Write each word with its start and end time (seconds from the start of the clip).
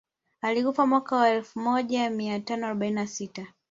Alikufa 0.41 0.85
mwaka 0.87 1.15
wa 1.15 1.29
elfu 1.29 1.59
moja 1.59 2.09
mia 2.09 2.39
tano 2.39 2.65
arobaini 2.65 2.95
na 2.95 3.07
sita 3.07 3.47